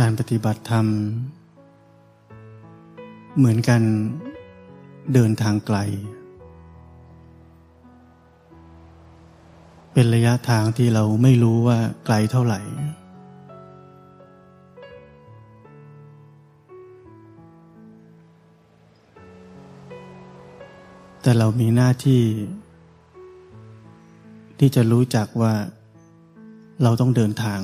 [0.00, 0.86] การปฏิบัติธรรม
[3.36, 3.82] เหมือนกัน
[5.14, 5.78] เดินทางไกล
[9.92, 12.60] เป็นระยะทางที่เราไม่รู้ว่าไกลเท่าไหร่
[21.22, 22.22] แต่เรามีหน้าที่
[24.58, 25.52] ที่จะรู้จักว่า
[26.82, 27.60] เราต้องเดินทาง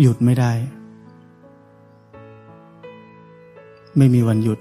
[0.00, 0.52] หยุดไม่ได้
[3.96, 4.58] ไม่มีวันหยุด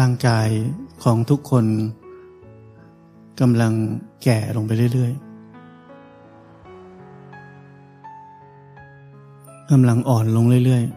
[0.00, 0.48] ร่างกาย
[1.02, 1.64] ของทุกคน
[3.40, 3.72] กำลัง
[4.22, 5.31] แก่ลงไปเรื่อย ๆ
[9.72, 10.92] กำลังอ่อนลงเรื่อยๆ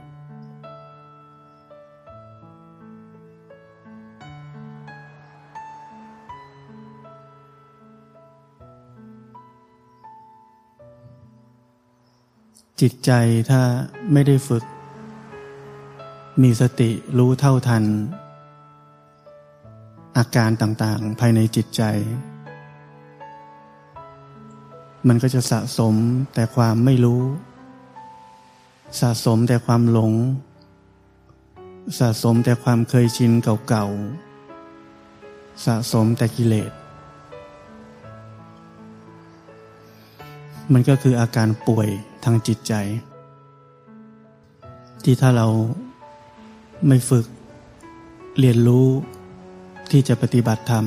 [12.82, 13.12] จิตใจ
[13.50, 13.62] ถ้า
[14.12, 14.64] ไม่ได้ฝึก
[16.42, 17.84] มีสติรู้เท่าทัน
[20.18, 21.82] อาการต่างๆ ภายในจิตใจ
[25.08, 25.96] มันก็จะสะสม
[26.34, 27.22] แต่ความไม่รู้
[29.00, 30.14] สะสมแต่ความหลง
[32.00, 33.32] สะสมแต่ความเคยชิน
[33.68, 36.72] เก่าๆ สะสมแต่กิเลส
[40.74, 41.90] มันก็คืออาการป่วย
[42.24, 42.74] ทางจิตใจ
[45.04, 45.48] ที่ถ้าเรา
[46.88, 47.26] ไม่ฝึก
[48.40, 48.88] เรียนรู้
[49.92, 50.86] ที่จะปฏิบัติธรรม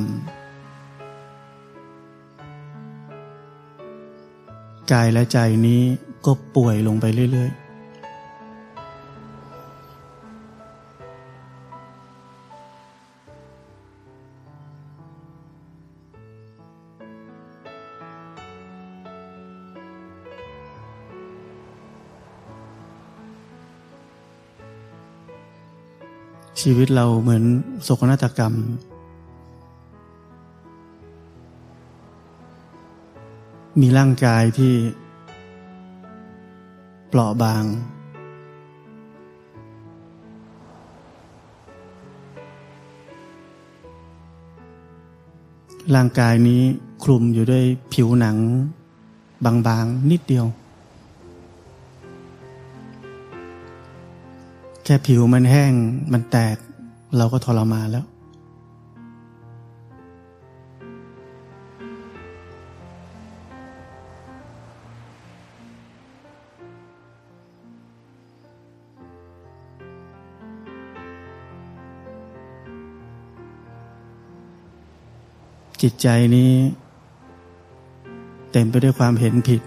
[4.92, 5.80] กายและใจนี้
[6.26, 7.67] ก็ป่วยลงไปเรื่อย ๆ
[26.60, 27.44] ชีวิตเราเหมือน
[27.82, 28.54] โศกนาฏกรรม
[33.80, 34.74] มีร่างกายที่
[37.08, 37.64] เปราะบาง
[45.94, 46.62] ร่างกายนี้
[47.04, 48.36] คลุมอยู่ด้วยผิวหนัง
[49.44, 50.46] บางๆ นิดเดียว
[54.90, 55.72] ค่ผิวมันแห้ง
[56.12, 56.56] มันแตก
[57.16, 58.04] เราก็ทรมานแล้ว
[75.82, 76.52] จิตใจนี้
[78.52, 79.62] เต็มไปด้วยความเห็นผิด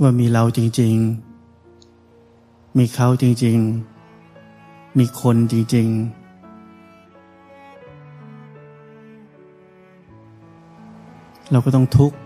[0.00, 1.31] ว่ามีเราจริง ๆ
[2.78, 3.58] มีเขาจริง
[4.32, 6.22] ๆ มีคนจริง ๆ
[11.50, 12.16] เราก็ต้องทุกข์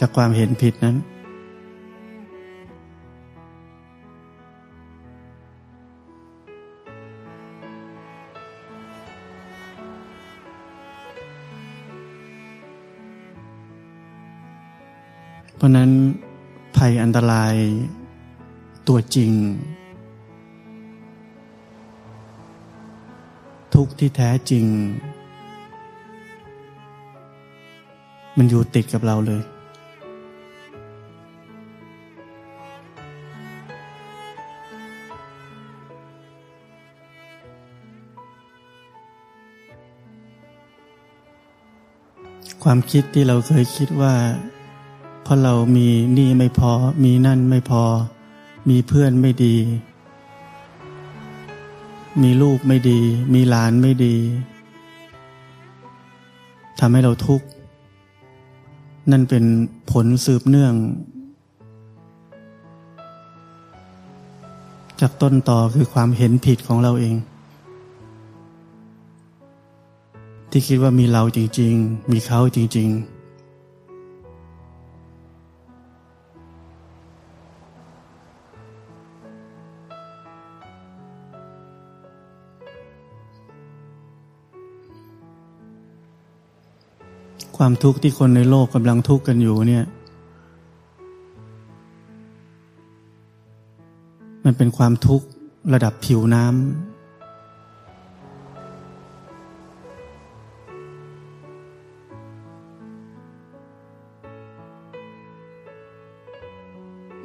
[0.00, 0.96] จากความเห็นผิดนั้น
[15.56, 15.90] เพราะนั้น
[16.76, 17.54] ภัยอันตราย
[18.94, 19.32] ตัวจริง
[23.74, 24.64] ทุกที่แท้จริง
[28.36, 29.42] มันอยู่ติดกับเราเลย
[42.62, 44.14] ความคิดที่เราเคยคิดว่า
[45.22, 45.88] เพราะเรามี
[46.18, 46.72] นี่ไม่พอ
[47.04, 47.84] มีนั่นไม่พอ
[48.68, 49.56] มีเพื่อนไม่ดี
[52.22, 53.00] มีลูกไม่ดี
[53.34, 54.14] มีหลานไม่ดี
[56.80, 57.46] ทำให้เราทุกข์
[59.10, 59.44] นั่นเป็น
[59.90, 60.74] ผลสืบเนื่อง
[65.00, 67.14] จากต้นต่อคือความเห็นผิดของเราเอง
[70.50, 73.19] ที่คิดว่ามีเราจริง ๆ มีเขาจริง ๆ
[87.62, 89.84] ความทุกข์ที่คนในโลกกำลังทุกข์กันอยู่เนี่ย
[94.44, 95.26] มันเป็นความทุกข์
[95.72, 96.54] ระดับผิวน้ำ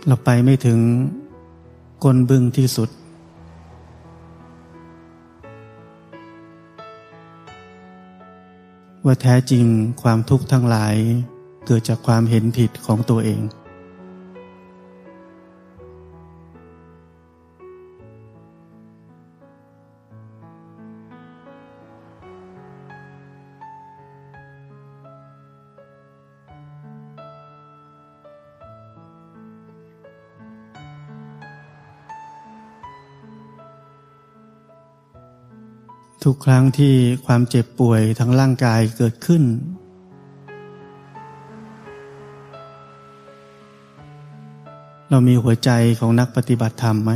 [0.08, 0.80] เราไปไม่ถึง
[2.04, 2.90] ก้นบึ้งที่สุด
[9.06, 9.66] ว่าแท้จริง
[10.02, 10.96] ความทุกข์ทั้งหลาย
[11.66, 13.42] เกิดจากความเห็นผิดของตัวเอง
[36.30, 36.94] ทุกครั้งที่
[37.25, 39.44] ความเจ็บป่วยทั้งร่างกายเกิดขึ้น
[45.10, 45.69] เรามีหัวใจ
[46.00, 47.12] ของนักปฏิบัติธรรมไหม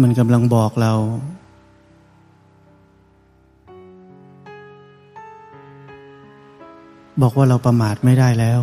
[0.00, 0.92] มันกำลังบอกเรา
[7.22, 8.60] บอกว่าเราประมาทไม่ได้แล้ว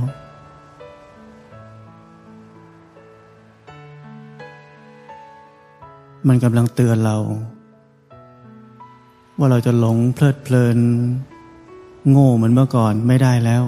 [6.28, 7.18] มันกำลังเตือนเรา
[9.38, 10.78] ว่าเราจะหลงเพลิดเพลิน
[12.10, 13.64] โง่เหมือนเมื่อก่อนไม่ได้แล้ว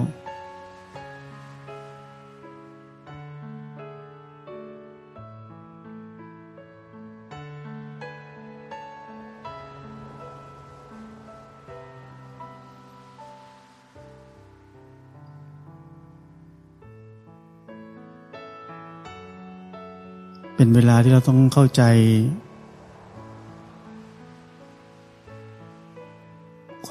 [20.56, 21.82] เป็นเวลาที่เราต้องเข้าใจ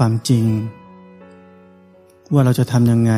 [0.03, 0.45] ความจริง
[2.33, 3.13] ว่าเราจะทำยังไง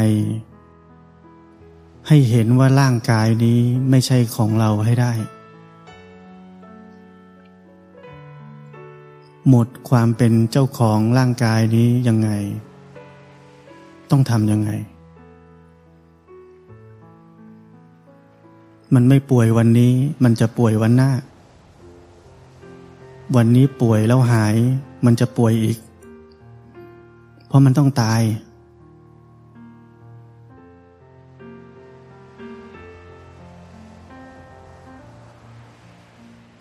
[2.08, 3.60] ให้เห็นว่าร่างกายนี้
[3.90, 5.12] ไม่ใช่ของเราให้ได้
[9.50, 12.30] หมดความเป็นเจ้าของร่างกายนี้ยังไง
[14.12, 14.72] ต้องทำยังไง
[18.94, 19.94] มันไม่ป่วยวันนี้
[20.24, 21.12] มันจะป่วยวันหน้า
[23.36, 24.56] วันนี้ป่วยแล้วหาย
[25.06, 25.80] มันจะป่วยอีก
[27.54, 28.22] ราะมันต้องตาย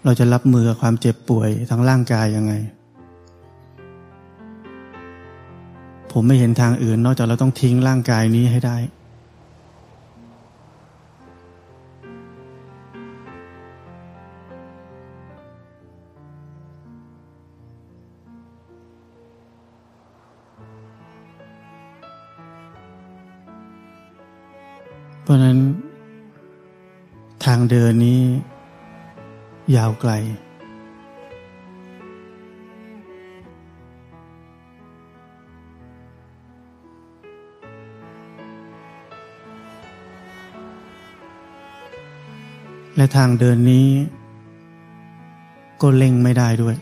[0.05, 2.53] เราจะรับมือกับความเจ็บป่วยทางร่างกายยังไง
[6.13, 8.77] ผมไม่เห็นทางอื่น นอกจากเราต้องทิ้งร่างกายนี้ให้ได้
[25.23, 25.59] เพราะนั้น
[27.45, 28.23] ทางเดินนี้
[29.77, 30.13] ยาวไกล
[42.97, 43.89] และทางเดินนี้
[45.83, 46.77] ก็เล่งไม่ได้ด้วย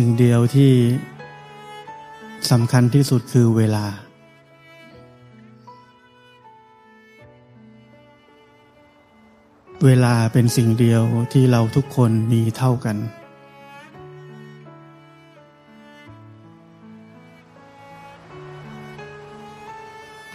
[0.00, 0.72] สิ่งเดียวที่
[2.50, 3.84] สำคัญที่สุดคือเวลา
[9.84, 12.96] เวลาเป็นสิ่งเดียวที่เราทุกคนมีเท่ากัน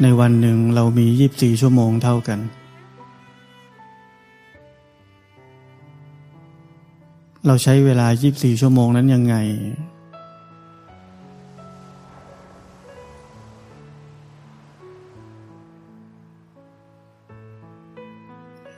[0.01, 2.39] ในวันหนึ่งเรามียีบสี่ชั่วโมงเท่ากัน
[7.47, 9.35] เราใช้เวลา 24 ชั่วโมงนั้นยังไง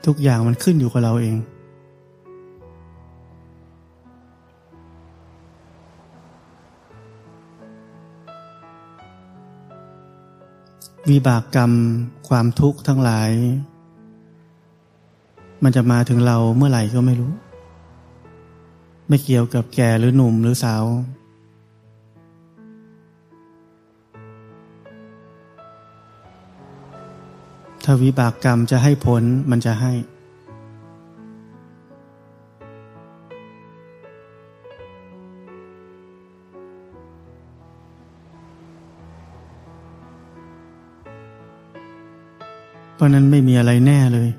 [0.05, 1.35] ทุกอย่างมันขึ้นอยู่กับเราเอง
[11.09, 11.71] วิบากกรรม
[12.27, 13.29] ความทุกข์ทั้งหลาย
[15.63, 17.33] มันจะมาถึงเราเมื่อไหร่ก็ไม่รู้
[19.07, 20.85] ไม่เกี่ยวกับแก่หรือหนุ่มหรือสาว
[27.83, 29.93] ถ้าวิบากกรรมจะให้ผลมันจะให้
[42.95, 44.29] เพราะนั้นไม่มีอะไรแน่เลย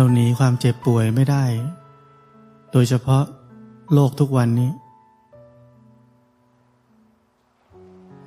[0.00, 1.44] เราหนีความเจ็บป่วยไม่ได้
[2.72, 3.24] โดยเฉพาะ
[3.94, 4.70] โลกทุกวันนี้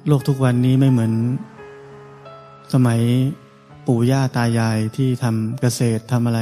[0.08, 1.14] โลกทุกวันนี้ไม่เหมือน
[2.74, 3.02] สมัย
[3.88, 6.42] ปู่ย่าตายายที่ทำเกษตรทำอะไร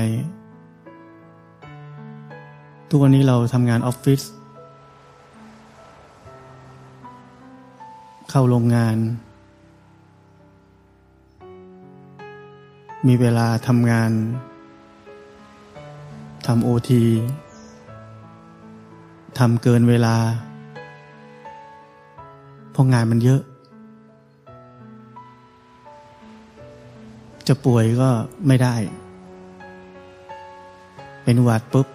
[2.89, 4.21] ทุกวันนี้เราทำงานออฟฟิศ
[8.29, 8.97] เข้าโรงงาน
[13.07, 14.13] มีเวลาทำงาน
[16.45, 17.03] ทำโอที
[19.37, 20.15] ทำเกินเวลา
[22.71, 23.41] เพราะงานมันเยอะ
[27.47, 28.09] จะป่วยก็
[28.47, 28.75] ไม่ได้
[31.23, 31.87] เป็นหวัดปุ๊บ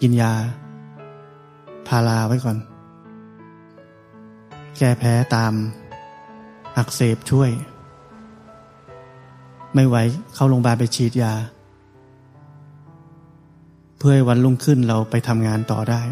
[0.00, 0.32] กินยา
[1.88, 2.58] พาราไว้ก่อน
[4.78, 5.52] แก้แพ้ตาม
[6.76, 7.50] อักเสบช่วย
[9.74, 9.96] ไม่ไหว
[10.34, 11.32] เข้าโรงพยาบาลไปฉีดยา
[13.98, 16.02] เพื่อให้วันรุ่งขึ้นเราไปทำงานต่อได้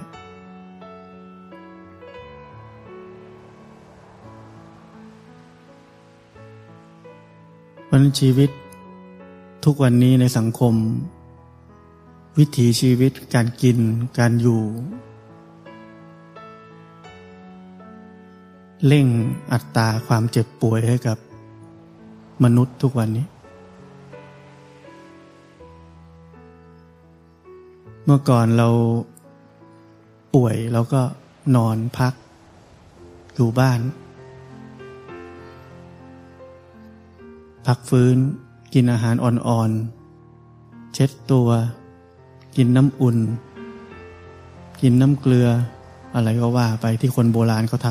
[7.91, 8.51] วันชีวิต
[9.65, 10.75] ทุกวันนี้ในสังคม
[12.39, 13.79] วิถีชีวิตการกิน
[14.19, 14.63] การอยู่
[18.87, 19.07] เร่ง
[19.53, 21.19] อัตราความเจ็บป่วยให้กับ
[22.45, 23.27] มนุษย์ทุกวันนี้
[28.09, 28.69] เมื่อก่อนเรา
[30.35, 31.03] ป่วยเราก็
[31.57, 32.13] นอนพัก
[33.35, 33.81] อยู่บ้าน
[37.67, 38.17] พักฟื้น
[38.75, 41.49] กินอาหารอ่อนๆ เช็ดตัว
[42.57, 43.19] กินน้ำอุ่น
[44.83, 45.49] กินน้ำเกลือ
[46.15, 47.89] อะไรก็ว่าไปที่คนโบราณเขาท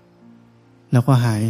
[0.00, 1.42] ำแล้วก็หาย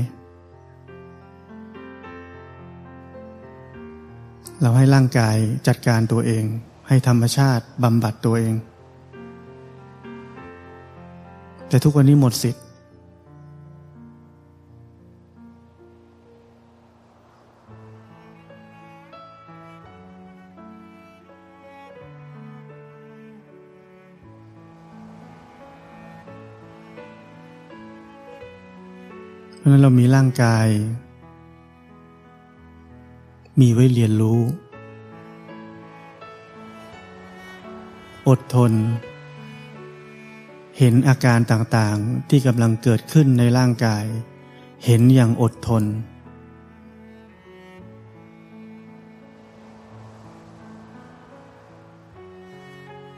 [4.61, 6.47] เราให้ร่างกายจัดการตัวเอง
[6.88, 8.54] ให้ธรรมชาติบำบัดตัวเอง
[11.68, 12.62] แต่ทุกวันนี้หมดสิทธิ์
[29.59, 30.66] เพราะนั้นเรามีร่างกาย
[33.61, 34.40] มีไว้เรียนรู้
[38.28, 38.73] อดทน
[40.78, 44.04] เห็นอาการต่างๆที่กำลังเกิดขึ้นในร่างกาย
[44.85, 45.85] เห็นอย่างอดทน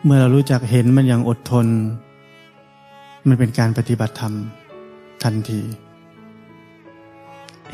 [0.04, 1.66] เมื่อเรารู้จักเห็นมันอย่างอดทน
[3.26, 4.34] มันเป็นการปฏิบัติธรรม
[5.22, 5.60] ทันที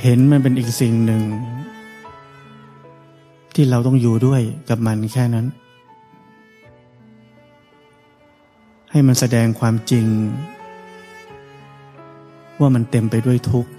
[0.02, 1.22] เห็นมันเป็นอีกสิ่งหนึ่ง
[3.54, 5.46] ที่เราต้องอยู่ด้วยกับมันแค่นั้น
[8.96, 10.06] ให้มันแสดงความจริง
[12.60, 13.70] ว่ามันเต็มไปด้วยทุกข์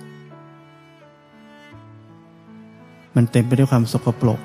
[3.16, 4.40] มันเต็มไปด้วยความสกปรก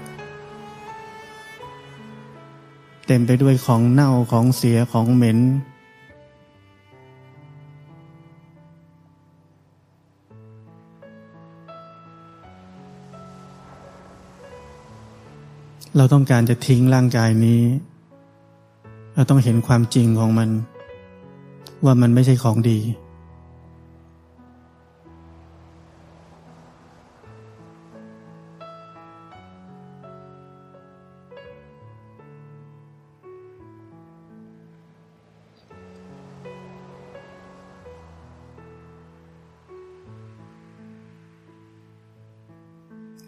[3.06, 5.38] เต็มไปด้วยของเน่าของเสียของเหม็น
[15.96, 17.62] เราต้องการจะทิ้งร่างกายนี้
[19.14, 20.50] เราต้องเห็นความจริงของมัน
[21.84, 22.78] ว่ามันไม่ใช่ของดี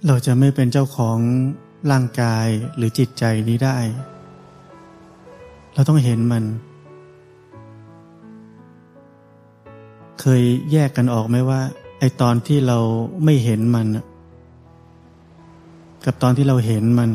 [0.09, 1.19] เราจะไม่เป็นเจ้าของ
[1.91, 3.79] ร่างกายหรือจิตใจนี้ได้
[5.75, 6.45] เราต้องเห็นมัน
[10.21, 11.61] เคยแยกกันออกไหมว่า
[11.99, 12.79] ไอตอนที่เรา
[13.25, 13.87] ไม่เห็นมัน
[16.05, 17.09] กับตอนที่เราเห็นมัน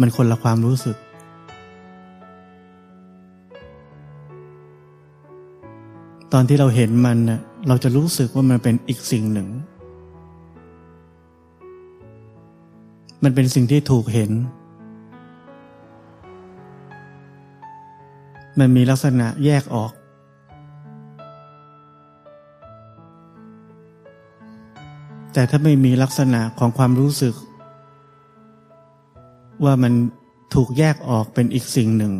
[0.00, 0.96] มันคนละความรู้สึก
[6.32, 7.18] ตอนที่เราเห็นมัน
[7.68, 9.48] เราจะรู้สึกว่ามันเป็นอีกสิ่งหนึ่ง
[13.24, 14.30] มันเป็นสิ่งที่ถูกเห็น
[18.58, 19.92] มันมีลักษณะแยกออก
[25.32, 27.34] แต่ถ้าไม่มีลักษณะของความรู้สึก
[29.64, 29.92] ว่ามัน
[30.54, 32.12] ถูกแยกออกเป็นอีกสิ่งหนึ่ง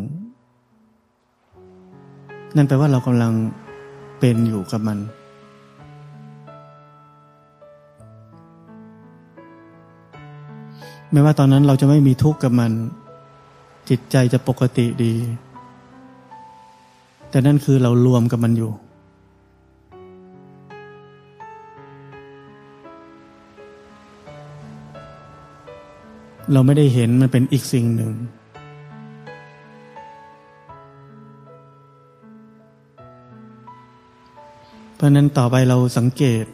[2.56, 3.32] นั่นแปลว่าเรากำลัง
[4.20, 4.98] เป็นอยู่กับมัน
[11.12, 12.72] ไม่ว่าตอนนั้นเราจะไม่มีทุกข์กับมัน
[13.88, 15.14] จิตใจจะปกติดี
[17.30, 18.72] แต่นั่นคือเรารวมกับมันอยู่
[26.52, 28.12] เราไม่ได้เห็นมันเป็นอีกสิ่งหนึ่ง
[34.94, 36.44] เพราะนั้นต่อไปเราสังเกต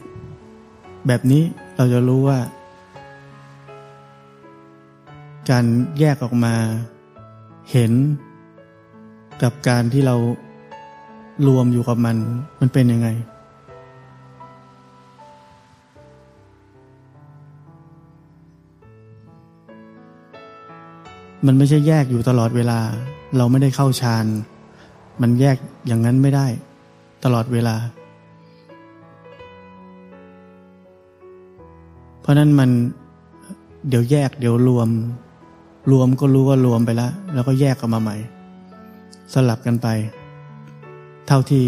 [1.07, 1.43] แบบนี้
[1.77, 2.39] เราจะรู้ว่า
[5.51, 5.65] การ
[5.99, 6.55] แยกออกมา
[7.71, 7.93] เห็น
[9.43, 10.17] กับการที่เรา
[11.47, 12.17] รวมอยู่กับมัน
[12.61, 13.09] มันเป็นยังไง
[21.47, 22.81] มันไม่ใช่แยกอยู่ตลอดเวลา
[23.37, 24.27] เราไม่ได้เข้าฌาน
[25.23, 26.47] มันแยกอย่างนั้นไม่ได้
[27.25, 27.77] ตลอดเวลา
[32.21, 32.71] เพราะนั้นมัน
[33.89, 34.89] เดี๋ยวแยกเดี๋ยวรวม
[35.93, 38.17] รวมก็รู้ว่ารวมไปแล้ว แล้วก็แยกออกมาใหม่
[39.33, 39.89] สลับกันไป
[41.29, 41.65] เท่าที่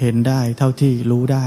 [0.00, 1.46] เห็นได้ เท่าที่รู้ได้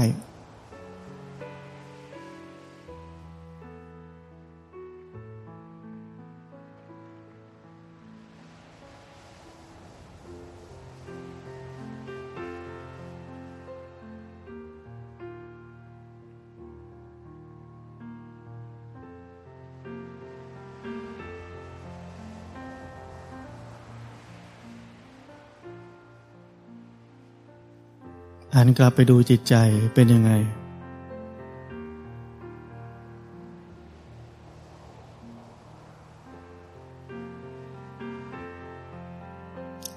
[28.56, 29.54] หันกลับไปดูจิตใจ
[29.94, 30.32] เป็นยังไง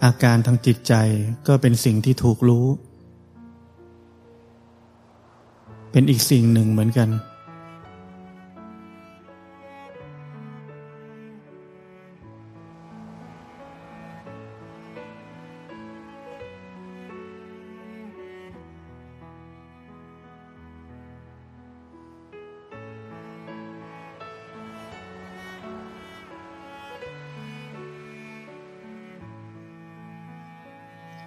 [0.04, 0.94] อาการทางจิตใจ
[1.48, 2.66] ก็เป็นสิ่งที่ถูกรู้
[5.92, 7.10] เป็นอีกสิ่งหนึ่งเหมือนกัน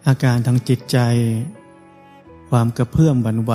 [0.09, 0.99] อาการทางจิตใจ
[2.51, 3.53] ความกระเพื่อมหวั่นไหว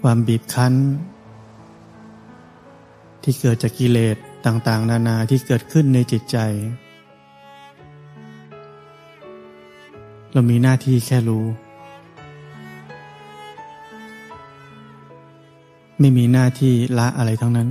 [0.00, 0.74] ความบีบคั้น
[3.22, 6.38] ที่เกิดจากกิเลสต่างๆ นานาที่เกิดขึ้นในจิตใจ
[10.32, 11.44] เรามีหน้าที่แค่รู้
[16.00, 17.68] ไม่มีหน้าที่ละอะไรทั้งนั้น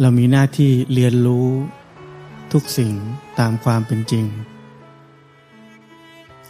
[0.00, 1.48] เรามีหน้าที่เรียนรู้
[2.52, 2.92] ทุกสิ่ง
[3.38, 4.24] ตามความเป็นจริง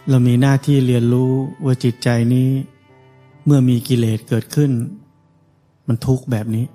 [0.09, 1.31] เรามีหน้าที่เรียนรู้
[1.65, 2.49] ว่าจิตใจนี้
[3.45, 4.71] เมื่อมีกิเลสเกิดขึ้น
[5.87, 6.65] มันทุกข์แบบนี้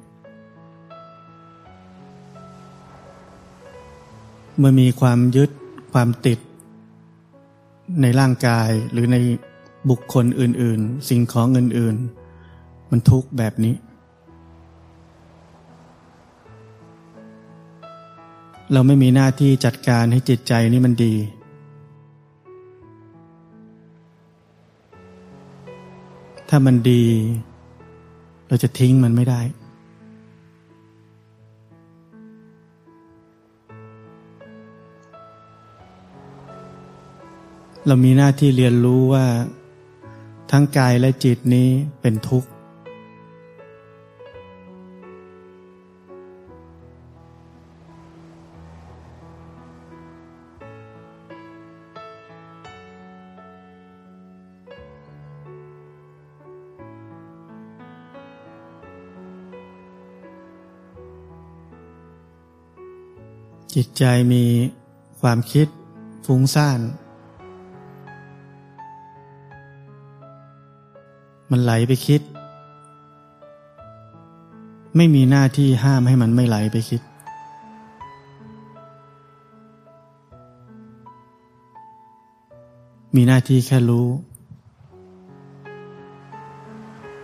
[4.59, 5.51] เมื่อมีความยึด
[5.93, 6.39] ความติด
[8.03, 9.17] ในร่างกายหรือใน
[9.91, 11.97] บุคคลอื่น ๆ สิ่งของอื่น
[12.45, 13.75] ๆ มันทุกข์แบบนี้
[18.73, 21.15] เราไม่มีหน้าที่จัดการให้จิตใจนี่มันดี
[26.49, 27.05] ถ้ามันดี
[28.49, 29.41] เราจะทิ้งมันไม่ได้
[37.87, 39.27] เรามีหน้าที่เรียนรู้ว่า
[40.51, 41.69] ทั้งกายและจิตนี้
[42.01, 42.49] เป็นทุกข์
[63.77, 64.45] จิตใจมี
[65.21, 65.67] ความคิด
[66.27, 66.81] ฟุ้งซ่าน
[71.51, 72.21] มันไหลไปคิด
[74.97, 77.03] ไม่มีหน้าที่ห้ามให้มันไม่ไหลไปคิด
[83.15, 84.07] มีหน้าที่แค่รู้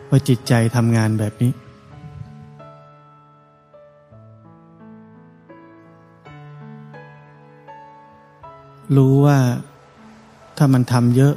[0.08, 1.52] ว่าจิตใจทำงานแบบนี้
[8.94, 9.38] รู้ว่า
[10.56, 11.34] ถ้ามันทำเยอะ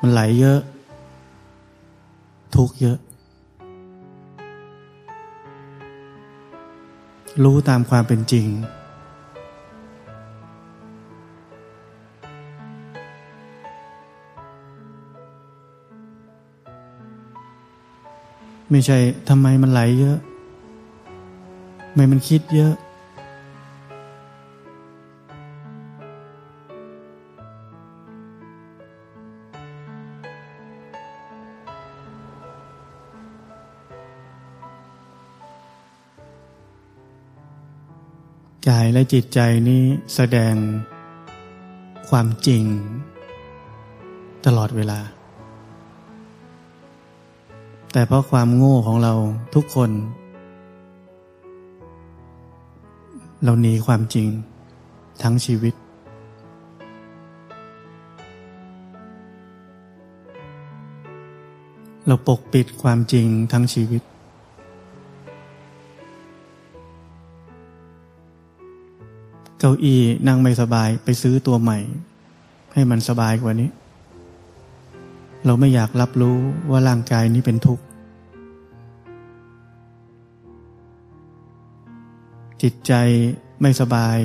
[0.00, 0.60] มันไหลเยอะ
[2.54, 2.98] ทุกเยอะ
[7.44, 8.46] รู้ตามความเป็นจริง
[18.70, 20.18] ไม่ใช่ทำไมมันไหลเยอะ
[21.88, 39.82] ทำไมมันคิดเยอะายและจิตใจนี้
[40.14, 40.54] แสดง
[42.08, 42.64] ความจริง
[44.46, 45.00] ตลอดเวลา
[47.92, 49.14] แต่เพราะความโง่ของเรา
[49.54, 49.90] ทุกคน
[53.44, 54.28] เราหนีความจริง
[55.22, 55.74] ทั้งชีวิต
[62.06, 64.02] เราปกปิดความจริงทั้งชีวิต
[69.64, 71.78] เก้าอี้นั่งไม่สบายไปซื้อตัวใหม่
[72.72, 73.70] ให้มันสบายกว่านี้
[75.44, 76.36] เราไม่อยากรับรู้
[76.70, 77.84] ว่าร่างกายนี้เป็นทุกข์
[82.62, 82.92] จิตใจ
[83.60, 84.18] ไม่สบาย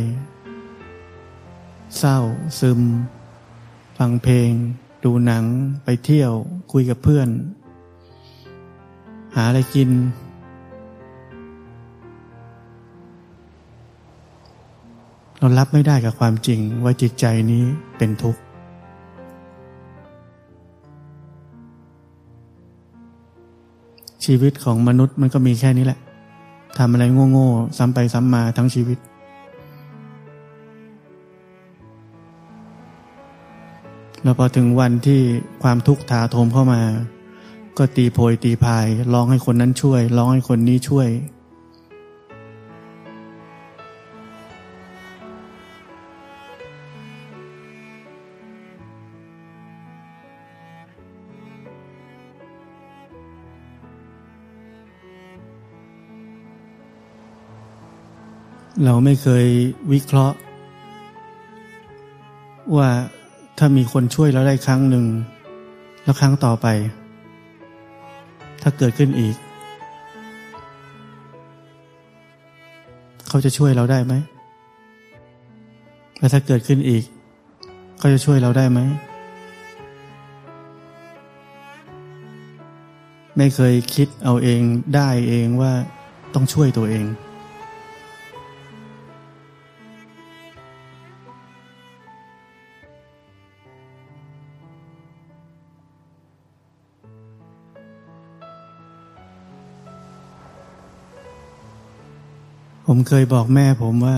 [1.98, 2.18] เศร้า
[2.60, 2.82] ซึม
[3.98, 4.50] ฟังเพลง
[5.04, 5.46] ดูหนัง
[5.84, 6.32] ไปเที่ยว
[6.72, 7.30] คุยกับเพื่อน
[9.36, 9.90] หาอะไรกิน
[15.40, 17.64] เรารับไม่ได้กับความจริงว่าจิตใจนี้
[17.98, 18.42] เป็นทุกข์
[24.26, 26.00] ชีวิตของมนุษย์มันก็มีแค่นี้แหละ
[26.78, 28.98] ทำอะไรโง่ๆซ้ำไปซ้ำมาทั้งชีวิต
[34.24, 35.22] แล้วพอถึงวันที่
[35.64, 36.82] ความทุกข์ถาโถมเข้ามา
[37.78, 41.08] ก็ตีโพยตีพาย ร้องให้คนนั้นช่วย ร้องให้คนนี้ช่วย
[58.86, 59.46] เราไม่เคย
[59.92, 60.38] วิเคราะห์
[62.76, 62.90] ว่า
[63.58, 65.06] ถ้ามีคนช่วยเราได้ครั้งหนึ่ง
[66.04, 66.68] แล้วครั้งต่อไป
[68.62, 69.36] ถ้าเกิดขึ้นอีก
[73.28, 74.14] เขาจะช่วยเราได้ไหม
[76.20, 77.04] แล้วถ้าเกิดขึ้นอีก
[78.00, 78.80] เขาจะช่วยเราได้ไหม
[83.38, 84.62] ไม่เคยคิดเอาเอง
[84.96, 85.74] ได้เองว่า
[86.34, 87.06] ต้องช่วยตัวเอง
[102.90, 104.16] ผมเคยบอกแม่ผมว่า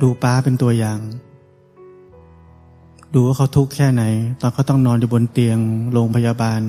[0.00, 1.00] ดูป้าเป็นตัวอย่าง
[3.14, 4.02] ดูว่าเขาทุกข์แค่ไหน
[4.40, 5.58] ตอนเขาต้องนอนอยู่บนเตียง
[5.92, 6.60] โรงพยาบาล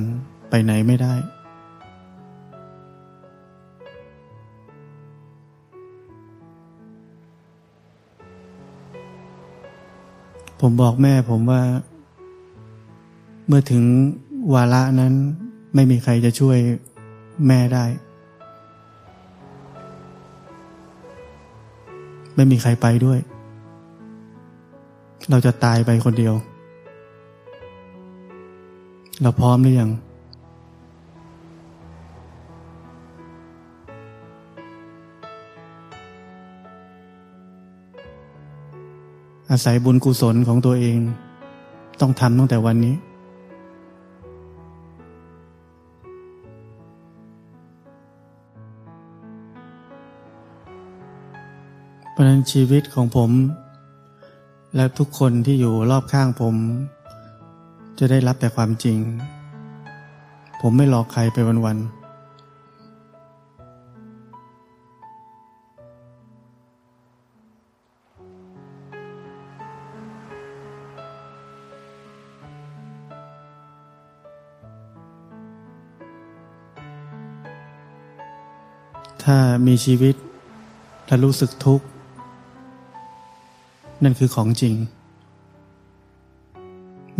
[0.50, 1.14] ไปไหนไม่ได้
[10.62, 11.62] ผมบอกแม่ผมว่า
[13.48, 13.84] เมื่อถึง
[14.54, 15.14] วาระนั้น
[15.76, 16.58] ไม่มีใครจะช่วย
[17.50, 17.86] แม่ได้
[22.36, 23.20] ไม่มีใครไปด้วย
[25.30, 26.34] เราจะตายไปคนเดียว
[29.22, 29.92] เราพร้อมหรือยัง
[39.50, 40.98] อาศัยบุญกุศลของตัวเอง
[42.02, 42.96] ต้องทำตั้งแต่วันนี้
[52.52, 53.32] ชีวิตของผม
[54.76, 56.56] และทุกคนที่อยู่รอบข้างผม
[58.00, 58.98] จะได้รับแต่ความจริง
[60.62, 61.88] ผมไม่หลอกใครไปวันๆ
[79.24, 80.16] ถ้ามีชีวิต
[81.08, 81.86] และรู้สึกทุกข์
[84.04, 84.76] นั่นคือของจริง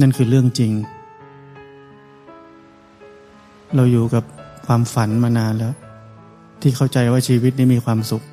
[0.02, 0.72] นั่นคือเรื่องจริง
[3.76, 4.24] เราอยู่กับ
[4.66, 5.74] ความฝันมานานแล้ว
[6.62, 8.24] ที่เข้าใจว่าชีวิตนี้มีความสุข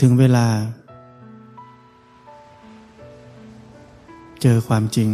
[0.00, 0.46] ถึงเวลา
[4.42, 5.08] เจอความจริง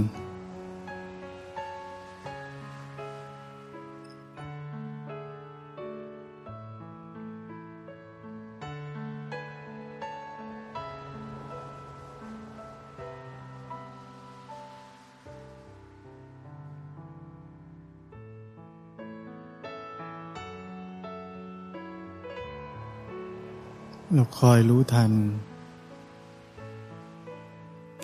[24.14, 25.12] เราคอยรู้ทัน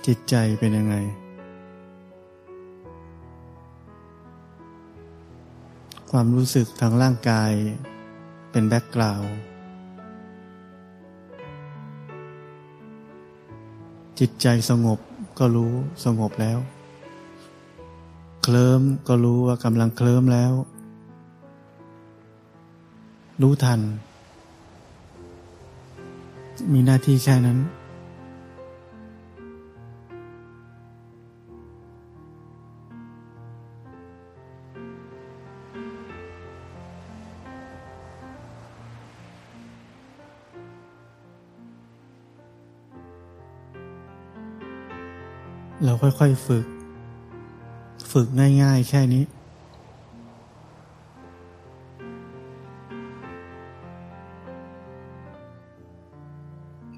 [0.07, 0.95] จิตใจเป็นยังไง
[6.11, 7.53] ความรู้สึกทางร่างกาย
[8.51, 9.31] เป็นแบ็กกราวด์
[14.19, 14.99] จิตใจสงบ
[15.39, 15.73] ก็รู้
[16.05, 16.59] สงบแล้ว
[18.43, 20.53] เคลิ้มก็รู้ว่ากำลังเคลิ้มแล้ว
[23.43, 23.83] รู้ทัน
[26.71, 27.59] มีหน้าที่แค่นั้น
[45.85, 46.67] เราค่อยๆฝึก
[48.13, 48.27] ฝึก
[48.63, 49.25] ง่ายๆ แค่นี้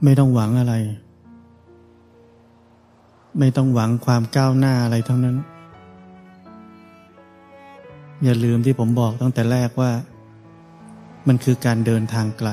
[0.05, 0.75] ไม่ต้องหวังอะไร
[3.39, 5.37] ไม่ต้องหวังความก้าวหน้าอะไรทั้งนั้น
[8.25, 9.93] อย่าลืมที่ผมบอกตั้งแต่แรกว่า
[11.29, 12.51] มันคือการเดินทางไกล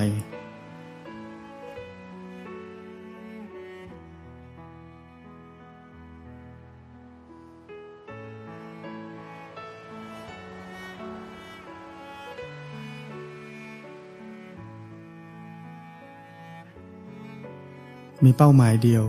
[18.25, 19.05] มีเป้าหมายเดียว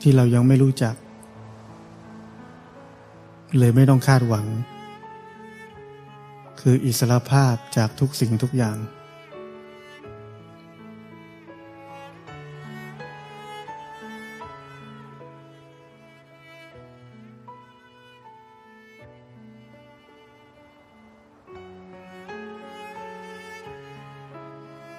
[0.00, 0.94] ที่เรายังไม่รู้จัก
[3.58, 4.46] เลยไม่ต้องคาดหวัง
[6.60, 8.76] คืออิสรภาพจากทุกสิ่งทุกอย่าง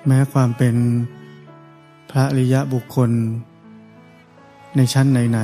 [0.08, 0.76] แม้ความเป็น
[2.16, 3.10] พระอริยะบุคคล
[4.76, 5.40] ในชั้นไหน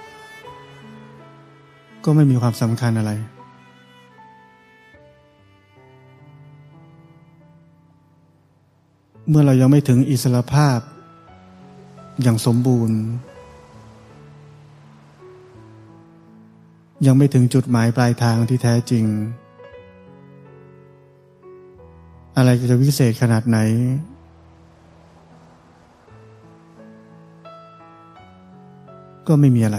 [0.00, 3.12] ๆ ก็ไม่มีความสำคัญอะไร
[9.28, 10.78] เมื่อเรายังไม่ถึงอิสรภาพ
[12.22, 12.98] อย่างสมบูรณ์
[17.06, 19.04] ยังไม่ถึงจุดหมายปลายทางที่แท้จริง
[22.36, 23.58] อะไรจะวิเศษขนาดไหน
[29.28, 29.78] ก็ไม่มีอะไร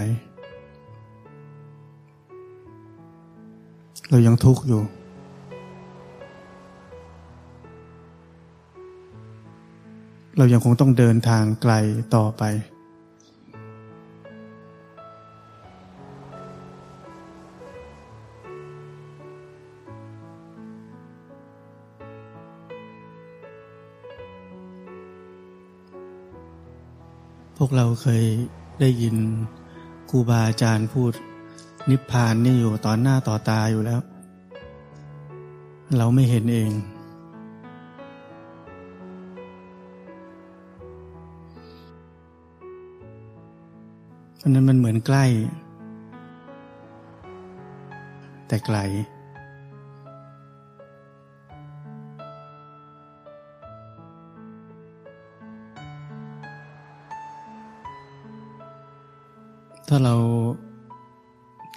[4.10, 4.82] เรายังทุกข์อยู่
[10.38, 11.72] เรายังคงต้องเดินทางไกล
[12.14, 12.42] ต่อไป
[27.60, 28.24] พวกเราเคย
[28.80, 29.16] ได้ยิน
[30.10, 31.12] ครูบาอาจารย์พูด
[31.90, 34.00] นิพพานนี่อยู่ต่อหน้าต่อตาอยู่แล้ว
[35.96, 36.70] เราไม่เห็นเอง
[44.36, 45.24] เพราะนั้นมันเหมือนใกล้
[48.48, 60.14] แต่ไกลาเรา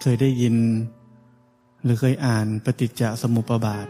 [0.01, 0.55] เคยได้ยิน
[1.83, 3.87] หรือเคยอ่านปฏิจจสมุปบาท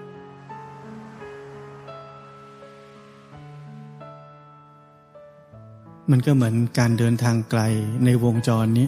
[6.11, 7.61] มันก็เหมือนการเดินทางไกล
[8.05, 8.87] ในวงจรนี้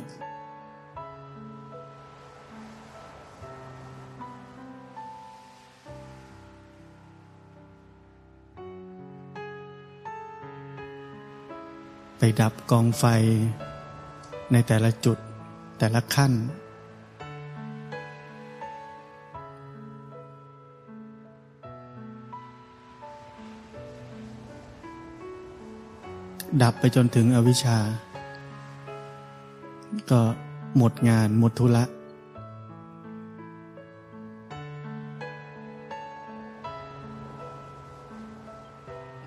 [12.17, 13.05] ไปดับกองไฟ
[14.51, 15.17] ในแต่ละจุด
[15.83, 16.31] แต่ละขั้น
[26.61, 27.77] ดับไปจนถึงอวิชชา
[30.11, 30.21] ก็
[30.77, 31.83] หมดงานหมดธุระ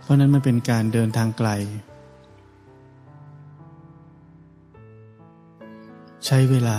[0.03, 1.51] เพราะนั้นมันเป็นการเดินทางไกล
[6.29, 6.79] ใช้เวลา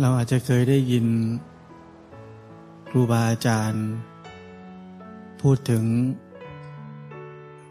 [0.00, 1.06] เราอาจจะเคยได้ยิน
[2.88, 3.86] ครูบาอาจารย์
[5.40, 5.84] พูดถึง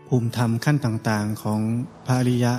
[0.07, 1.59] ภูมิธรรมขั้นต่าง ๆ ของ
[2.05, 2.53] พระอริยะ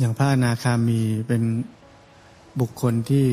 [0.00, 1.42] อย่างพระอนาคามีเป็น
[2.60, 3.26] บุคคลที่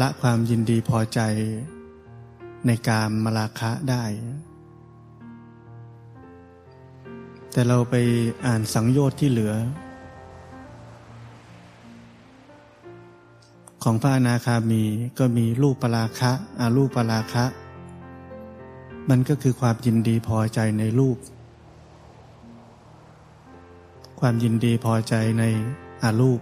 [0.00, 1.20] ละความยินดีพอใจ
[2.66, 4.04] ในการมราคะได้
[7.52, 7.94] แต่เราไป
[8.46, 9.54] อ่านสังโยชน์ที่เหลือ
[13.82, 14.82] ของพระอนาคามี
[15.18, 17.44] ก็มีรูปปราคะอารูปปราคะ
[19.10, 21.18] มันก็คือความยินดีพอใจในรูป
[24.20, 25.44] ความยินดีพอใจใน
[26.02, 26.40] อารูป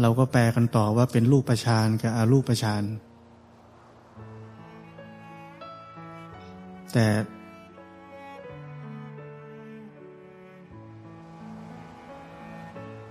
[0.00, 2.82] เราก็แปลกันต่อว่าเป็นรูปประชานกับอารูปประชาน
[6.92, 7.06] แต่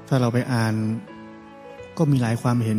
[0.08, 0.75] ถ้าเราไปอ่าน
[1.97, 2.78] ก็มีหลายความเห็น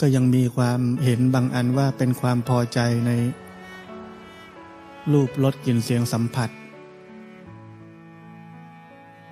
[0.00, 3.12] ก็ยังมีความเห็นบางอันว่าเป็นความพอใจใน
[5.12, 6.50] รูปรสกลิ่นเสียงสัมผัส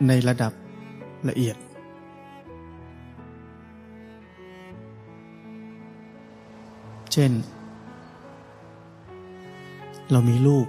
[0.06, 0.52] ในระดับ
[1.28, 1.56] ละเอียด
[7.12, 7.32] เช่น
[10.10, 10.66] เรามีลูก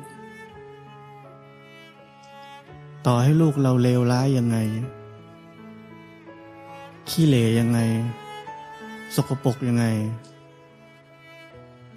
[3.05, 4.57] ต่อให้ลูกเราเลวร้ายยังไง
[7.09, 7.79] ขี้เหร่ยังไง
[9.15, 9.85] สกปรกยังไง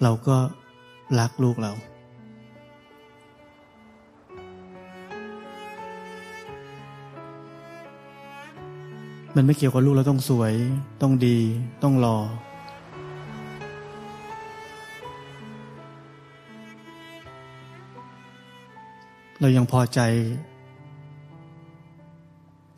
[0.03, 0.37] เราก็
[1.19, 1.73] รักลูกเรา
[9.41, 10.55] มันไม่เกี่ยวกับลูกเราต้องสวย
[11.03, 11.39] ต้องดี
[11.83, 12.19] ต้องหล่อ
[19.41, 20.01] เรายังพอใจ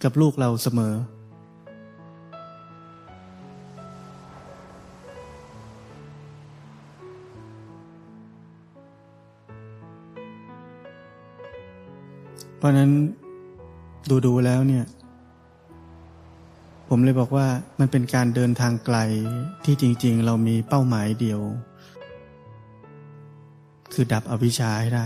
[0.03, 0.94] กับลูกเราเสมอ
[12.59, 12.90] เพราะนั้น
[14.11, 14.87] ดูดูแล้วเนี่ย
[16.92, 17.46] ผมเลยบอกว่า
[17.81, 18.98] มันเป็นการเดินทางไกล
[19.64, 21.40] ที่จริง ๆ เรามีเป้าหมายเดียว
[23.92, 25.05] คือดับอวิชชาให้ได้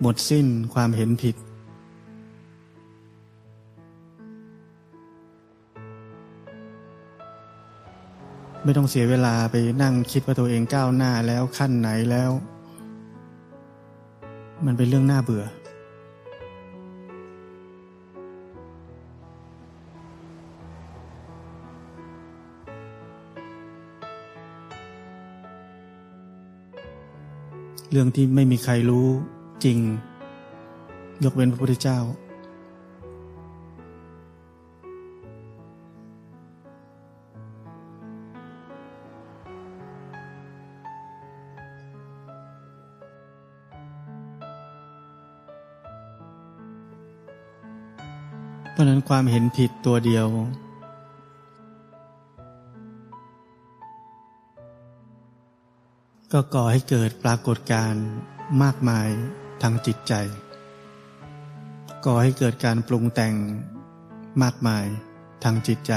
[0.00, 1.36] หมดสิ้นความเห็นผิด
[8.64, 12.30] ไม่ต้องเสียเวลาไปนั่งคิดว่าตัวเองก้าวหน้าแล้วขั้นไหนแล้ว
[14.66, 15.44] มันเป็นเรื่องน่าเบื่อ
[27.90, 29.08] เรื่องที่ไม่มีใครรู้
[29.64, 29.78] จริง
[31.24, 31.98] ยกเว้นพระพุทธเจ้า
[48.72, 50.26] เพราะนั้นความเห็นผิดตัวเดียว
[56.36, 58.06] ก็ก่อให้เกิดปรากฏการณ์
[58.62, 59.08] มากมาย
[59.62, 60.14] ทางจิตใจ
[62.06, 63.34] ก่อให้เกิดการปรุงแต่ง
[64.42, 64.84] มากมาย
[65.44, 65.92] ทางจิตใจ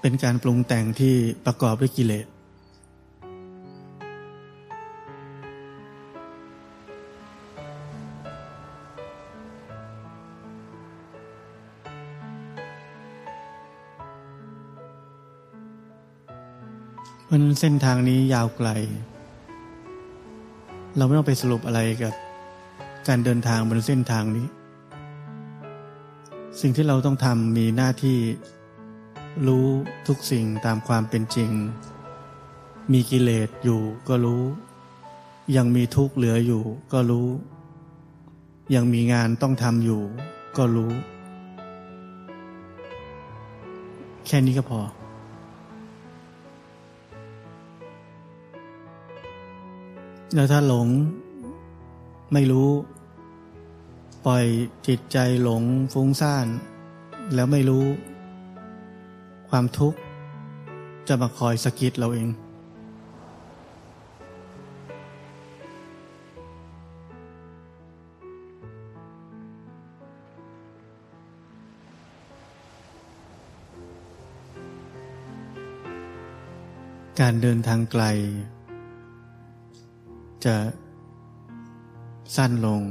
[0.00, 1.14] เป็นการปรุงแต่งที่
[1.46, 2.26] ประกอบด้วยกิเลส
[17.32, 18.68] ราะนั้นเส้นทางนี้ยาวไกล
[20.96, 22.14] เราไม่ต้องไปสรุปอะไรกับ
[23.08, 24.46] การเดินทางบนเส้นทางนี้
[26.60, 28.18] สิ่งที่เราต้องทำมีหน้าที่
[29.46, 29.66] รู้
[30.06, 31.50] ทุกสิ่งตามความเป็นจริง
[32.92, 34.42] มีกิเลสอยู่ก็รู้
[35.56, 36.62] ยังมีทุกข์เหลืออยู่
[36.92, 37.28] ก็รู้
[38.74, 40.02] ยังมีงานต้องทำอยู่
[40.56, 40.92] ก็รู้
[44.26, 44.80] แค่นี้ก็พอ
[50.34, 50.88] แล้วถ้าหลง
[52.32, 52.70] ไม่รู้
[54.26, 54.44] ปล่อย
[54.86, 55.62] จิตใจหลง
[55.92, 56.46] ฟุ้งซ่าน
[57.34, 57.84] แล้วไม่รู้
[59.48, 59.98] ความทุกข์
[61.08, 62.28] จะมาคอยสะกิดเราเอง
[77.20, 78.04] การเดินทางไกล
[80.46, 80.56] จะ
[82.36, 82.82] สั้นลง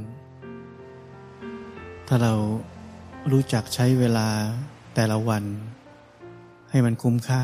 [2.07, 2.33] ถ้าเรา
[3.31, 4.27] รู้จักใช้เวลา
[4.95, 5.43] แต่ละวัน
[6.69, 7.41] ให้มันคุ้มค่า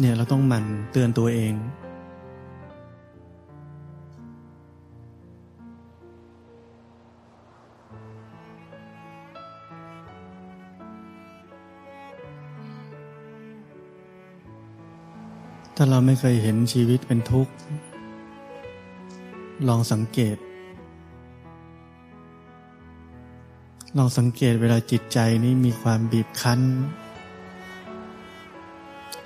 [0.00, 1.54] เนี่ยเราต้องหมั่นเตือนตัวเอง
[15.82, 17.52] ถ้าเราไม่เคยเห็นชีวิตเป็นทุกข์
[19.68, 20.36] ลองสังเกต
[23.98, 26.60] ลองสังเกตเวลาจิตใจนี้มีความบีบคั้น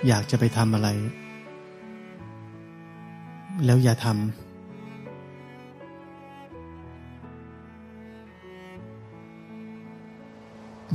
[0.07, 0.89] อยากจะไปทำอะไร
[3.65, 4.17] แล้วอย่าทำ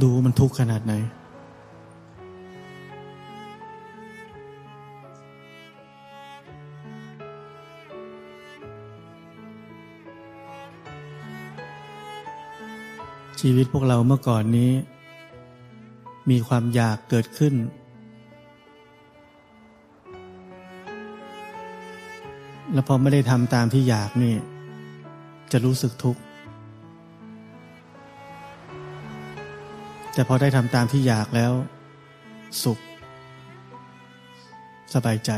[0.03, 0.95] ดูมันทุกข์ขนาดไหน
[13.41, 14.73] ชีวิตพวกเราเมื่อก่อนนี้
[16.31, 17.55] มีความอยากเกิดขึ้น
[22.73, 24.35] แล้วพอไม่ได้ทำตามที่อยากนี่
[25.53, 26.21] จะรู้สึกทุกข์
[30.15, 31.53] แต่พอได้ทำตามที่อยากแล้ว
[32.63, 32.79] สุข
[34.95, 35.31] สบายใจ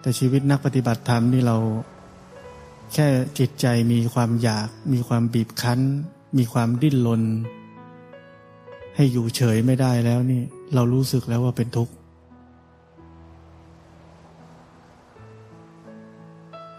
[0.00, 1.56] แต่ชีวิตนักปฏิบัติธรรมนี่เรา
[2.94, 5.80] แค่จิตใจมีความอยาก มีความบีบคั้น
[6.38, 7.22] มีความดิ้นรน
[8.96, 10.42] ให้อยู่เฉยไม่ได้แล้วนี่
[10.74, 11.94] เรารู้สึกแล้วว่าเป็นทุกข์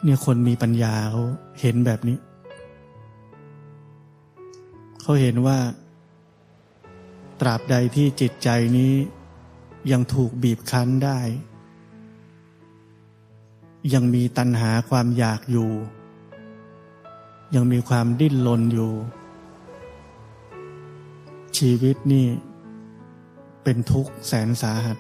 [0.04, 1.24] เนี่ยคนมีปัญญาเขา
[1.62, 2.18] เห็นแบบนี้
[5.02, 5.58] เขาเห็นว่า
[7.42, 8.94] ตราบใดที่จิตใจนี้
[9.92, 11.20] ยังถูกบีบคั้นได้
[13.94, 15.72] ยังมีตัณหาความอยากอยู่
[17.56, 18.92] ยังมีความดิ้นรนอยู่
[21.58, 22.26] ชีวิตนี่
[23.64, 24.98] เป็นทุกข์แสนสาหัส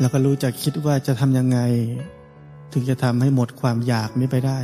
[0.00, 1.58] แล้วก็รู้จักคิดว่าจะทำยังไง
[2.72, 4.58] ถึงจะทำให้หมดความอยากนี้ไปได้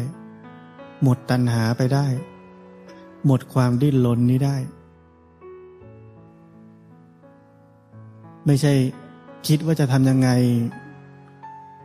[1.03, 2.07] หมดตัณหาไปได้
[3.26, 4.57] หมดความดิ้นรนนี้ได้
[8.51, 8.74] ไม่ใช่
[9.46, 10.28] คิดว่าจะทำยังไง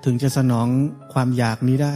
[0.04, 0.68] ถึงจะสนอง
[1.14, 1.96] ความอยากนี้ได้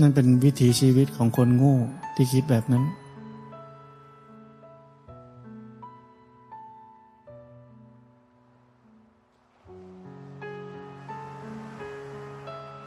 [0.00, 1.76] นั่นเป็นวิถีชีวิตของคนโง่
[2.14, 2.84] ที่คิดแบบนั้น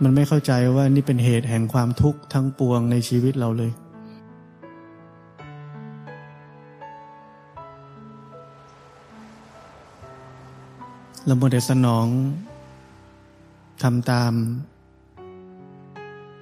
[0.03, 3.71] มันไม่เข้าใจว่านี่เป็นเหตุแห่งความทุกข์ทั้งปวงในชีวิตเราเลย
[11.27, 12.07] เราโมเดสนอง
[13.83, 14.33] ทำตาม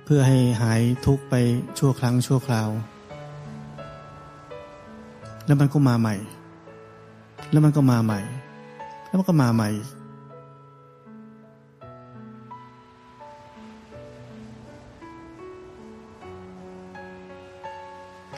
[0.06, 1.36] เพื่อให้หายทุกไป
[1.78, 2.70] ชั่วครั้งชั่วคราว
[5.46, 6.16] แล้วมันก็มาใหม่
[7.52, 8.20] แล้วมันก็มาใหม่
[9.08, 9.70] แล้วมันก็มาใหม่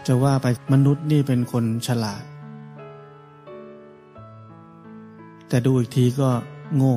[0.08, 2.24] จะว่าไปมนุษย์นี่เป็นคนฉลาด
[5.54, 6.30] แต่ดูอีกทีก็
[6.76, 6.95] โง่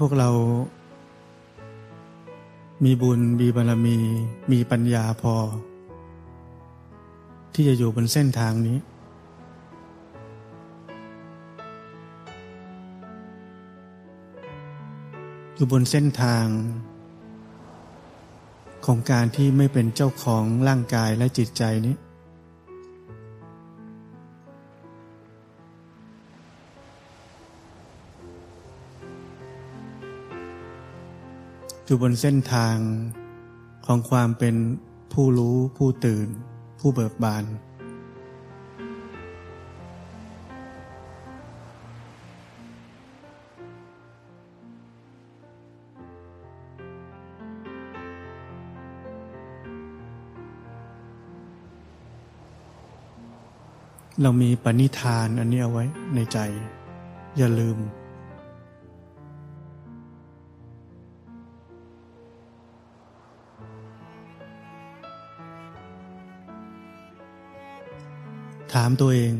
[0.00, 0.30] พวกเรา
[2.84, 3.96] มีบุญ มีบารมี
[4.52, 5.34] มีปัญญาพอ
[7.54, 8.78] ที่จะอยู่บนเส้นทางนี้
[15.56, 16.46] อยู่บนเส้นทาง
[18.86, 21.96] ของการที่ไม่เป็นเจ้าของร่างกายและจิตใจนี้
[31.84, 32.76] อยู่บนเส้นทาง
[33.86, 34.56] ของความเป็น
[35.12, 36.28] ผู้รู้ผู้ตื่น
[36.80, 37.44] ผู้เบิกบาน
[54.22, 55.84] เรามีปณิธานอันนี้เอาไว้
[56.14, 56.38] ในใจ
[57.36, 57.78] อย่าลืม
[68.74, 69.34] ถามตัวเอง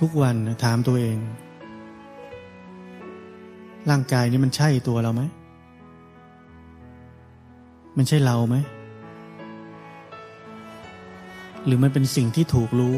[0.00, 1.16] ทุกวันถามตัวเอง
[3.90, 5.22] ร่างกายนี้มันใช่ตัวเราไหม
[7.96, 8.56] มันใช่เราไหม
[11.66, 12.96] หรือมันเป็นสิ่งที่ถูกรู้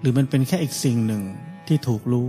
[0.00, 1.22] หรือมันเป็นแค่อีกสิ่งหนึ่ง
[1.66, 2.28] ที่ถูกรู้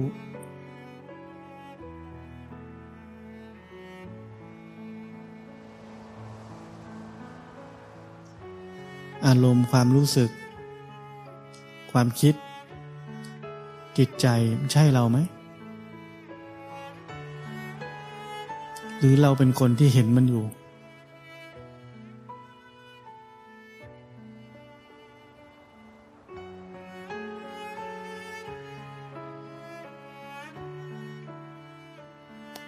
[9.28, 10.30] อารมณ์ความรู้สึก
[11.92, 12.34] ความคิด
[13.98, 14.28] จิตใจ
[14.72, 15.18] ใช่เราไหม
[19.00, 20.44] หรือเราเป็นคนที่เห็นมันอยู่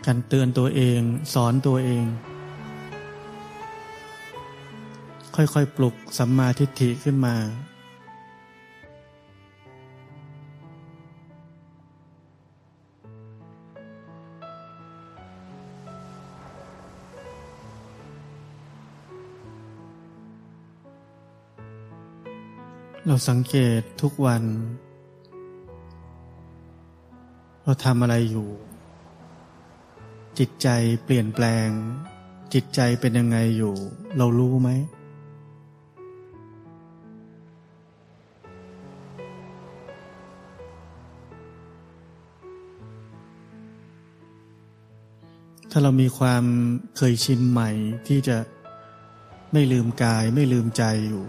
[0.05, 1.01] การเตือนตัวเอง
[1.33, 2.05] สอนตัวเอง
[5.35, 7.35] ค่อยๆ ปลุกสัมมาทิฏฐิขึ้นมา
[23.07, 24.43] เราสังเกตทุกวัน
[27.63, 28.49] เราทำอะไรอยู่
[30.39, 30.69] จิตใจ
[31.05, 31.67] เปลี่ยนแปลง
[32.53, 33.75] จิตใจเป็นยังไงอยู่
[34.17, 34.69] เรารู้ไหม
[45.73, 46.43] ถ้าเรามีความ
[46.97, 47.69] เคยชินใหม่
[48.07, 48.37] ที่จะ
[49.53, 51.25] ไม่ลืมกายไม่ลืมใจอยู่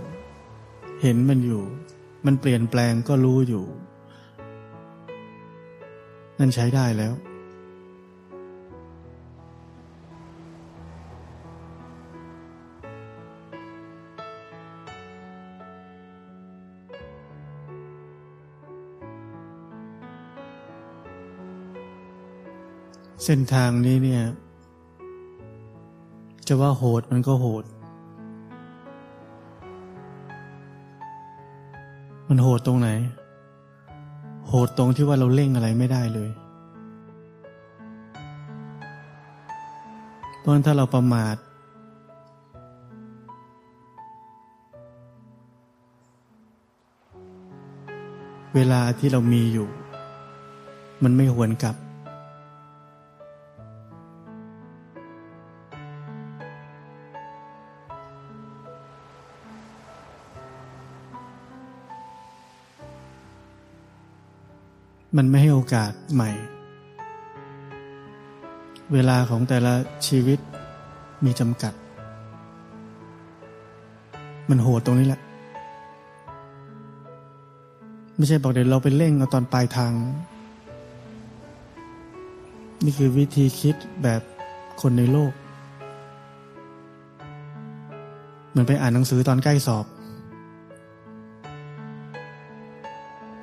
[1.02, 1.64] เห็นมันอยู่
[2.26, 3.64] มันเปลี่ยนแปลงก็รู้อยู่
[6.38, 7.14] นั่นใช้ได้แล้ว
[23.24, 24.22] เส้นทางนี้เนี่ย
[26.46, 27.64] จะว่าโหดมันก็โหด
[32.28, 32.88] มันโหดตรงไหน
[34.48, 36.30] โหดตรงที่ว่าเราเล่งอะไรไม่ได้เลย
[40.38, 41.36] เพราะถ้าเราประมาท
[48.54, 49.68] เวลาที่เรามีอยู่
[51.02, 51.76] มันไม่หวนกลับ
[65.16, 66.30] มันไม่ให้โอกาสใหม่
[68.92, 69.74] เวลาของแต่ละ
[70.06, 70.38] ชีวิต
[71.24, 71.72] มีจำกัด
[74.50, 75.20] มันโหดตรงนี้แหละ
[78.16, 79.92] ไม่ใช่บอกเดี๋ยวเราไปเร่งเอาตอนปลายทาง
[82.84, 84.22] นี่คือวิธีคิดแบบ
[84.80, 85.32] คนในโลก
[88.50, 89.86] เหมือนไปอ่านหนังสือตอนใกล้สอบ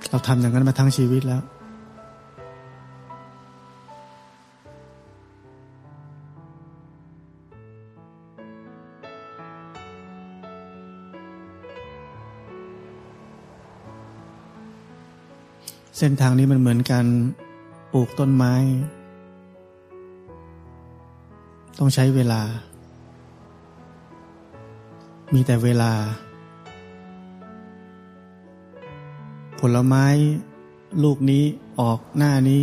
[0.09, 1.41] เราทำอย่างนั้นมาทั้งชีวิตแล้ว
[16.01, 17.05] เส้นทางนี้มันเหมือนการ
[17.93, 18.53] ปลูกต้นไม้
[21.77, 22.41] ต้องใช้เวลา
[25.33, 25.91] มีแต่เวลา
[29.59, 30.05] ผลไม้
[31.03, 31.43] ลูกนี้
[31.79, 32.61] ออกหน้านี้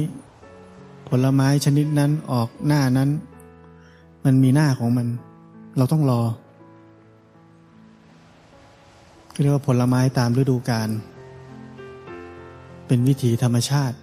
[1.08, 3.10] ผลไม้ชนิดนั้นออกหน้านั้น
[4.24, 5.06] มันมีหน้าของมัน
[5.76, 6.22] เราต้องรอ
[9.40, 10.90] เรียกว่าผลไม้ตามฤดูกาล
[12.86, 13.96] เป็นวิถีธรรมชาติ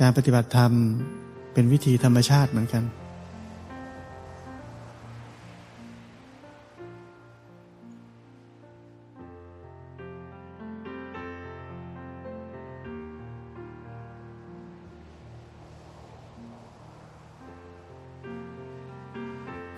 [0.00, 0.72] การปฏิบัติธรรม
[1.52, 2.84] เป็นวิธีธรรมชาติเหมือนกัน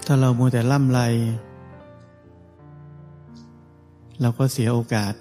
[0.06, 1.00] ถ้าเรามัวแต่ล่ำไร
[4.22, 5.12] เราก็เสียโอกาส